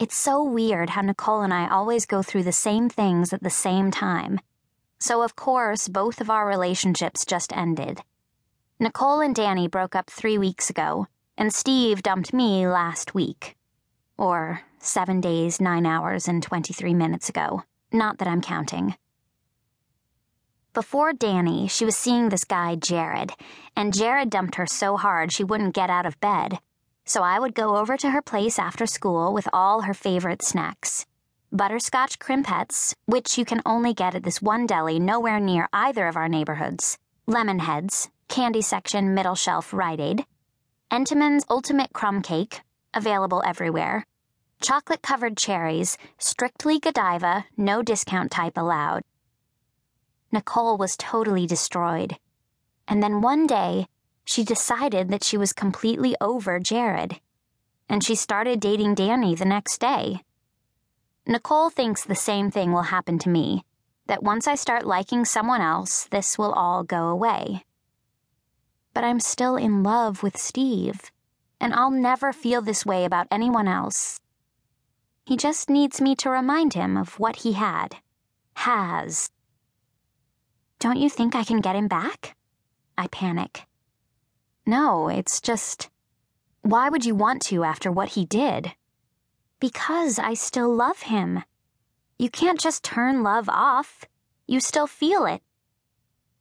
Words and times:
It's 0.00 0.16
so 0.16 0.44
weird 0.44 0.90
how 0.90 1.00
Nicole 1.00 1.40
and 1.40 1.52
I 1.52 1.66
always 1.66 2.06
go 2.06 2.22
through 2.22 2.44
the 2.44 2.52
same 2.52 2.88
things 2.88 3.32
at 3.32 3.42
the 3.42 3.50
same 3.50 3.90
time. 3.90 4.38
So, 5.00 5.22
of 5.22 5.34
course, 5.34 5.88
both 5.88 6.20
of 6.20 6.30
our 6.30 6.46
relationships 6.46 7.24
just 7.24 7.52
ended. 7.56 8.02
Nicole 8.78 9.20
and 9.20 9.34
Danny 9.34 9.66
broke 9.66 9.96
up 9.96 10.08
three 10.08 10.38
weeks 10.38 10.70
ago, 10.70 11.08
and 11.36 11.52
Steve 11.52 12.04
dumped 12.04 12.32
me 12.32 12.68
last 12.68 13.12
week. 13.12 13.56
Or 14.16 14.60
seven 14.78 15.20
days, 15.20 15.60
nine 15.60 15.84
hours, 15.84 16.28
and 16.28 16.44
23 16.44 16.94
minutes 16.94 17.28
ago. 17.28 17.64
Not 17.92 18.18
that 18.18 18.28
I'm 18.28 18.40
counting. 18.40 18.94
Before 20.74 21.12
Danny, 21.12 21.66
she 21.66 21.84
was 21.84 21.96
seeing 21.96 22.28
this 22.28 22.44
guy, 22.44 22.76
Jared, 22.76 23.32
and 23.74 23.92
Jared 23.92 24.30
dumped 24.30 24.54
her 24.54 24.66
so 24.66 24.96
hard 24.96 25.32
she 25.32 25.42
wouldn't 25.42 25.74
get 25.74 25.90
out 25.90 26.06
of 26.06 26.20
bed. 26.20 26.60
So 27.08 27.22
I 27.22 27.38
would 27.38 27.54
go 27.54 27.78
over 27.78 27.96
to 27.96 28.10
her 28.10 28.20
place 28.20 28.58
after 28.58 28.86
school 28.86 29.32
with 29.32 29.48
all 29.50 29.80
her 29.80 29.94
favorite 29.94 30.42
snacks 30.42 31.06
butterscotch 31.50 32.18
crimpets, 32.18 32.94
which 33.06 33.38
you 33.38 33.46
can 33.46 33.62
only 33.64 33.94
get 33.94 34.14
at 34.14 34.22
this 34.22 34.42
one 34.42 34.66
deli 34.66 35.00
nowhere 35.00 35.40
near 35.40 35.66
either 35.72 36.06
of 36.06 36.16
our 36.16 36.28
neighborhoods, 36.28 36.98
lemon 37.26 37.60
heads, 37.60 38.10
candy 38.28 38.60
section 38.60 39.14
middle 39.14 39.34
shelf 39.34 39.72
Rite 39.72 40.00
Aid, 40.00 40.26
Entenmann's 40.90 41.46
Ultimate 41.48 41.94
Crumb 41.94 42.20
Cake, 42.20 42.60
available 42.92 43.42
everywhere, 43.46 44.04
chocolate 44.60 45.00
covered 45.00 45.38
cherries, 45.38 45.96
strictly 46.18 46.78
Godiva, 46.78 47.46
no 47.56 47.80
discount 47.80 48.30
type 48.30 48.58
allowed. 48.58 49.02
Nicole 50.30 50.76
was 50.76 50.94
totally 50.98 51.46
destroyed. 51.46 52.18
And 52.86 53.02
then 53.02 53.22
one 53.22 53.46
day, 53.46 53.86
she 54.28 54.44
decided 54.44 55.08
that 55.08 55.24
she 55.24 55.38
was 55.38 55.54
completely 55.54 56.14
over 56.20 56.60
Jared. 56.60 57.18
And 57.88 58.04
she 58.04 58.14
started 58.14 58.60
dating 58.60 58.94
Danny 58.94 59.34
the 59.34 59.46
next 59.46 59.78
day. 59.78 60.20
Nicole 61.26 61.70
thinks 61.70 62.04
the 62.04 62.14
same 62.14 62.50
thing 62.50 62.70
will 62.70 62.92
happen 62.92 63.18
to 63.20 63.30
me 63.30 63.64
that 64.06 64.22
once 64.22 64.46
I 64.46 64.54
start 64.54 64.84
liking 64.84 65.24
someone 65.24 65.62
else, 65.62 66.06
this 66.10 66.36
will 66.36 66.52
all 66.52 66.84
go 66.84 67.08
away. 67.08 67.64
But 68.92 69.02
I'm 69.02 69.18
still 69.18 69.56
in 69.56 69.82
love 69.82 70.22
with 70.22 70.36
Steve, 70.36 71.10
and 71.58 71.72
I'll 71.72 71.90
never 71.90 72.34
feel 72.34 72.60
this 72.60 72.84
way 72.84 73.06
about 73.06 73.28
anyone 73.30 73.66
else. 73.66 74.20
He 75.24 75.38
just 75.38 75.70
needs 75.70 76.02
me 76.02 76.14
to 76.16 76.28
remind 76.28 76.74
him 76.74 76.98
of 76.98 77.18
what 77.18 77.36
he 77.36 77.54
had, 77.54 77.96
has. 78.56 79.30
Don't 80.80 80.98
you 80.98 81.08
think 81.08 81.34
I 81.34 81.44
can 81.44 81.62
get 81.62 81.76
him 81.76 81.88
back? 81.88 82.36
I 82.98 83.06
panic. 83.06 83.67
No, 84.68 85.08
it's 85.08 85.40
just. 85.40 85.88
Why 86.60 86.90
would 86.90 87.06
you 87.06 87.14
want 87.14 87.40
to 87.44 87.64
after 87.64 87.90
what 87.90 88.10
he 88.10 88.26
did? 88.26 88.74
Because 89.60 90.18
I 90.18 90.34
still 90.34 90.70
love 90.70 91.00
him. 91.00 91.42
You 92.18 92.28
can't 92.28 92.60
just 92.60 92.84
turn 92.84 93.22
love 93.22 93.48
off. 93.48 94.04
You 94.46 94.60
still 94.60 94.86
feel 94.86 95.24
it. 95.24 95.40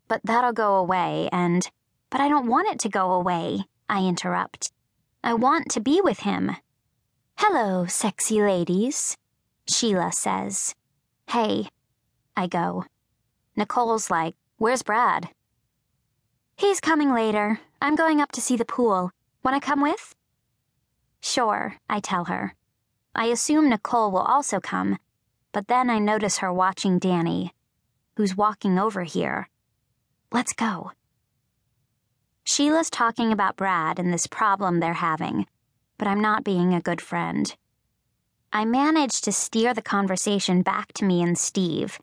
But 0.10 0.20
that'll 0.26 0.52
go 0.52 0.76
away, 0.76 1.30
and. 1.32 1.72
But 2.10 2.20
I 2.20 2.28
don't 2.28 2.48
want 2.50 2.68
it 2.68 2.80
to 2.80 2.90
go 2.90 3.14
away, 3.14 3.64
I 3.88 4.04
interrupt. 4.04 4.74
I 5.24 5.34
want 5.34 5.72
to 5.72 5.80
be 5.80 6.02
with 6.02 6.20
him. 6.20 6.52
Hello, 7.38 7.86
sexy 7.86 8.42
ladies, 8.42 9.16
Sheila 9.70 10.12
says. 10.12 10.76
Hey, 11.30 11.70
I 12.36 12.48
go. 12.48 12.84
Nicole's 13.56 14.12
like, 14.12 14.36
Where's 14.58 14.84
Brad? 14.84 15.30
He's 16.58 16.82
coming 16.82 17.14
later. 17.14 17.60
I'm 17.80 17.96
going 17.96 18.20
up 18.20 18.32
to 18.32 18.42
see 18.42 18.58
the 18.58 18.66
pool. 18.66 19.12
Want 19.44 19.62
to 19.62 19.66
come 19.66 19.80
with? 19.80 20.16
Sure, 21.22 21.76
I 21.88 22.00
tell 22.00 22.26
her. 22.26 22.56
I 23.14 23.26
assume 23.26 23.70
Nicole 23.70 24.10
will 24.10 24.22
also 24.22 24.60
come, 24.60 24.98
but 25.52 25.68
then 25.68 25.92
I 25.92 26.00
notice 26.00 26.40
her 26.40 26.52
watching 26.52 26.98
Danny, 26.98 27.54
who's 28.16 28.36
walking 28.36 28.80
over 28.80 29.04
here. 29.04 29.50
Let's 30.32 30.52
go. 30.52 30.94
Sheila's 32.44 32.90
talking 32.90 33.32
about 33.32 33.56
Brad 33.56 34.00
and 34.00 34.12
this 34.12 34.26
problem 34.26 34.80
they're 34.80 34.94
having, 34.94 35.46
but 36.00 36.08
I'm 36.08 36.22
not 36.22 36.44
being 36.44 36.74
a 36.74 36.82
good 36.82 37.02
friend. 37.02 37.56
I 38.52 38.66
manage 38.66 39.22
to 39.22 39.32
steer 39.32 39.76
the 39.76 39.84
conversation 39.84 40.64
back 40.64 40.92
to 40.94 41.06
me 41.06 41.22
and 41.22 41.38
Steve 41.38 42.00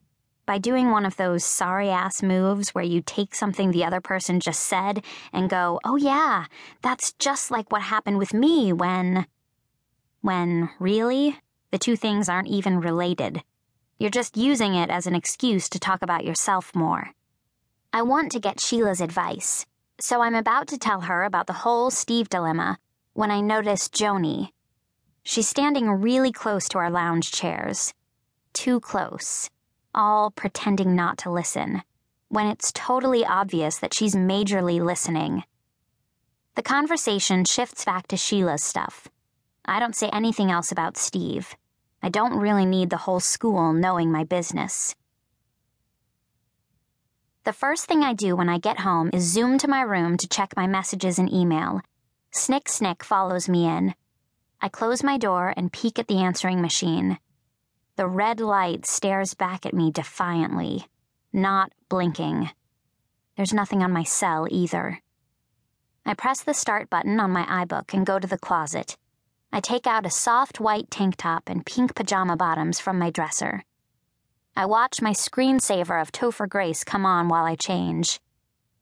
by 0.46 0.58
doing 0.58 0.90
one 0.90 1.06
of 1.06 1.16
those 1.16 1.44
sorry 1.44 1.88
ass 1.88 2.22
moves 2.22 2.70
where 2.70 2.84
you 2.84 3.00
take 3.00 3.34
something 3.34 3.70
the 3.70 3.84
other 3.84 4.00
person 4.00 4.40
just 4.40 4.60
said 4.60 5.02
and 5.32 5.50
go, 5.50 5.80
oh 5.84 5.96
yeah, 5.96 6.46
that's 6.82 7.12
just 7.14 7.50
like 7.50 7.70
what 7.72 7.82
happened 7.82 8.18
with 8.18 8.34
me 8.34 8.72
when. 8.72 9.26
When, 10.20 10.70
really, 10.78 11.38
the 11.70 11.78
two 11.78 11.96
things 11.96 12.28
aren't 12.28 12.48
even 12.48 12.80
related. 12.80 13.42
You're 13.98 14.10
just 14.10 14.36
using 14.36 14.74
it 14.74 14.90
as 14.90 15.06
an 15.06 15.14
excuse 15.14 15.68
to 15.70 15.78
talk 15.78 16.02
about 16.02 16.24
yourself 16.24 16.74
more. 16.74 17.10
I 17.92 18.02
want 18.02 18.32
to 18.32 18.40
get 18.40 18.60
Sheila's 18.60 19.00
advice, 19.00 19.66
so 20.00 20.20
I'm 20.20 20.34
about 20.34 20.66
to 20.68 20.78
tell 20.78 21.02
her 21.02 21.24
about 21.24 21.46
the 21.46 21.52
whole 21.52 21.90
Steve 21.90 22.28
dilemma 22.28 22.78
when 23.12 23.30
I 23.30 23.40
notice 23.40 23.88
Joni. 23.88 24.48
She's 25.22 25.48
standing 25.48 25.88
really 25.90 26.32
close 26.32 26.68
to 26.70 26.78
our 26.78 26.90
lounge 26.90 27.30
chairs. 27.30 27.94
Too 28.52 28.80
close 28.80 29.50
all 29.94 30.30
pretending 30.30 30.94
not 30.94 31.18
to 31.18 31.30
listen, 31.30 31.82
when 32.28 32.46
it's 32.46 32.72
totally 32.72 33.24
obvious 33.24 33.78
that 33.78 33.94
she's 33.94 34.14
majorly 34.14 34.84
listening. 34.84 35.44
The 36.56 36.62
conversation 36.62 37.44
shifts 37.44 37.84
back 37.84 38.06
to 38.08 38.16
Sheila's 38.16 38.62
stuff. 38.62 39.08
I 39.64 39.80
don't 39.80 39.96
say 39.96 40.08
anything 40.12 40.50
else 40.50 40.70
about 40.70 40.96
Steve. 40.96 41.56
I 42.02 42.10
don't 42.10 42.38
really 42.38 42.66
need 42.66 42.90
the 42.90 42.98
whole 42.98 43.20
school 43.20 43.72
knowing 43.72 44.12
my 44.12 44.24
business. 44.24 44.94
The 47.44 47.52
first 47.52 47.86
thing 47.86 48.02
I 48.02 48.14
do 48.14 48.36
when 48.36 48.48
I 48.48 48.58
get 48.58 48.80
home 48.80 49.10
is 49.12 49.30
zoom 49.30 49.58
to 49.58 49.68
my 49.68 49.82
room 49.82 50.16
to 50.18 50.28
check 50.28 50.54
my 50.56 50.66
messages 50.66 51.18
and 51.18 51.32
email. 51.32 51.80
Snick 52.30 52.68
Snick 52.68 53.04
follows 53.04 53.48
me 53.48 53.66
in. 53.66 53.94
I 54.60 54.68
close 54.68 55.02
my 55.02 55.18
door 55.18 55.52
and 55.56 55.72
peek 55.72 55.98
at 55.98 56.08
the 56.08 56.18
answering 56.18 56.62
machine. 56.62 57.18
The 57.96 58.08
red 58.08 58.40
light 58.40 58.86
stares 58.86 59.34
back 59.34 59.64
at 59.64 59.74
me 59.74 59.92
defiantly, 59.92 60.86
not 61.32 61.72
blinking. 61.88 62.50
There's 63.36 63.54
nothing 63.54 63.82
on 63.82 63.92
my 63.92 64.02
cell 64.02 64.48
either. 64.50 65.00
I 66.04 66.14
press 66.14 66.42
the 66.42 66.54
start 66.54 66.90
button 66.90 67.20
on 67.20 67.30
my 67.30 67.44
iBook 67.64 67.94
and 67.94 68.04
go 68.04 68.18
to 68.18 68.26
the 68.26 68.38
closet. 68.38 68.96
I 69.52 69.60
take 69.60 69.86
out 69.86 70.06
a 70.06 70.10
soft 70.10 70.58
white 70.58 70.90
tank 70.90 71.14
top 71.16 71.44
and 71.48 71.64
pink 71.64 71.94
pajama 71.94 72.36
bottoms 72.36 72.80
from 72.80 72.98
my 72.98 73.10
dresser. 73.10 73.62
I 74.56 74.66
watch 74.66 75.00
my 75.00 75.12
screensaver 75.12 76.02
of 76.02 76.10
Topher 76.10 76.48
Grace 76.48 76.82
come 76.82 77.06
on 77.06 77.28
while 77.28 77.44
I 77.44 77.54
change. 77.54 78.20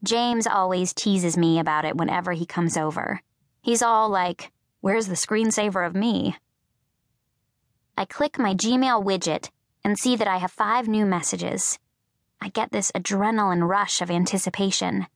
James 0.02 0.46
always 0.46 0.94
teases 0.94 1.36
me 1.36 1.58
about 1.58 1.84
it 1.84 1.96
whenever 1.96 2.32
he 2.32 2.46
comes 2.46 2.78
over. 2.78 3.20
He's 3.60 3.82
all 3.82 4.08
like, 4.08 4.50
Where's 4.80 5.06
the 5.06 5.14
screensaver 5.14 5.86
of 5.86 5.94
me? 5.94 6.36
I 7.96 8.04
click 8.04 8.38
my 8.38 8.54
Gmail 8.54 9.04
widget 9.04 9.50
and 9.84 9.98
see 9.98 10.16
that 10.16 10.28
I 10.28 10.38
have 10.38 10.50
five 10.50 10.88
new 10.88 11.04
messages. 11.04 11.78
I 12.40 12.48
get 12.48 12.72
this 12.72 12.90
adrenaline 12.92 13.68
rush 13.68 14.00
of 14.00 14.10
anticipation. 14.10 15.06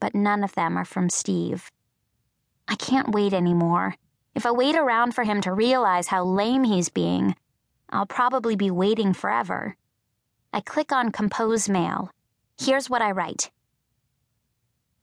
But 0.00 0.14
none 0.14 0.44
of 0.44 0.54
them 0.54 0.76
are 0.76 0.84
from 0.84 1.10
Steve. 1.10 1.70
I 2.68 2.76
can't 2.76 3.12
wait 3.12 3.32
anymore. 3.32 3.96
If 4.34 4.46
I 4.46 4.50
wait 4.50 4.76
around 4.76 5.14
for 5.14 5.24
him 5.24 5.40
to 5.42 5.52
realize 5.52 6.08
how 6.08 6.24
lame 6.24 6.64
he's 6.64 6.88
being, 6.88 7.36
I'll 7.90 8.06
probably 8.06 8.56
be 8.56 8.70
waiting 8.70 9.12
forever. 9.12 9.76
I 10.52 10.60
click 10.60 10.92
on 10.92 11.12
Compose 11.12 11.68
Mail. 11.68 12.10
Here's 12.58 12.88
what 12.88 13.02
I 13.02 13.10
write 13.10 13.50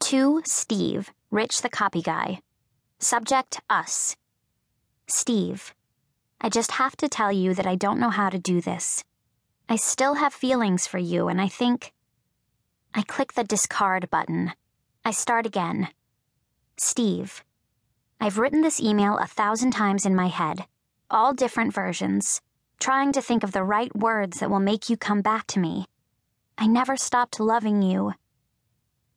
To 0.01 0.41
Steve, 0.45 1.11
Rich 1.29 1.61
the 1.61 1.69
copy 1.69 2.01
guy. 2.01 2.41
Subject 2.99 3.61
Us. 3.69 4.15
Steve. 5.07 5.73
I 6.43 6.49
just 6.49 6.71
have 6.71 6.97
to 6.97 7.07
tell 7.07 7.31
you 7.31 7.53
that 7.53 7.67
I 7.67 7.75
don't 7.75 7.99
know 7.99 8.09
how 8.09 8.29
to 8.31 8.39
do 8.39 8.61
this. 8.61 9.03
I 9.69 9.75
still 9.75 10.15
have 10.15 10.33
feelings 10.33 10.87
for 10.87 10.97
you, 10.97 11.27
and 11.27 11.39
I 11.39 11.47
think. 11.47 11.93
I 12.95 13.03
click 13.03 13.33
the 13.33 13.43
discard 13.43 14.09
button. 14.09 14.53
I 15.05 15.11
start 15.11 15.45
again. 15.45 15.89
Steve. 16.77 17.43
I've 18.19 18.39
written 18.39 18.61
this 18.61 18.81
email 18.81 19.19
a 19.19 19.27
thousand 19.27 19.71
times 19.71 20.03
in 20.03 20.15
my 20.15 20.27
head, 20.27 20.65
all 21.11 21.33
different 21.33 21.75
versions, 21.75 22.41
trying 22.79 23.11
to 23.11 23.21
think 23.21 23.43
of 23.43 23.51
the 23.51 23.63
right 23.63 23.95
words 23.95 24.39
that 24.39 24.49
will 24.49 24.59
make 24.59 24.89
you 24.89 24.97
come 24.97 25.21
back 25.21 25.45
to 25.47 25.59
me. 25.59 25.85
I 26.57 26.65
never 26.65 26.97
stopped 26.97 27.39
loving 27.39 27.83
you. 27.83 28.13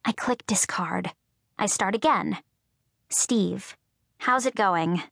I 0.04 0.12
click 0.12 0.46
discard. 0.46 1.10
I 1.58 1.66
start 1.66 1.94
again. 1.94 2.36
Steve. 3.08 3.76
How's 4.18 4.44
it 4.44 4.54
going? 4.54 5.02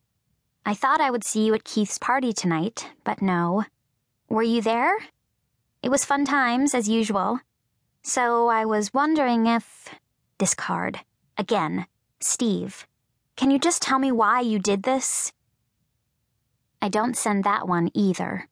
I 0.64 0.74
thought 0.74 1.00
I 1.00 1.10
would 1.10 1.24
see 1.24 1.44
you 1.44 1.54
at 1.54 1.64
Keith's 1.64 1.98
party 1.98 2.32
tonight, 2.32 2.88
but 3.02 3.20
no. 3.20 3.64
Were 4.28 4.44
you 4.44 4.62
there? 4.62 4.96
It 5.82 5.90
was 5.90 6.04
fun 6.04 6.24
times, 6.24 6.74
as 6.74 6.88
usual. 6.88 7.40
So 8.04 8.48
I 8.48 8.64
was 8.64 8.94
wondering 8.94 9.46
if. 9.46 9.88
Discard. 10.38 11.00
Again. 11.36 11.86
Steve. 12.20 12.86
Can 13.36 13.50
you 13.50 13.58
just 13.58 13.82
tell 13.82 13.98
me 13.98 14.12
why 14.12 14.40
you 14.40 14.60
did 14.60 14.84
this? 14.84 15.32
I 16.80 16.88
don't 16.88 17.16
send 17.16 17.42
that 17.42 17.66
one 17.66 17.90
either. 17.94 18.48